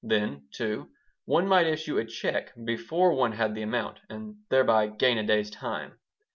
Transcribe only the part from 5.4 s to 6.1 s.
time.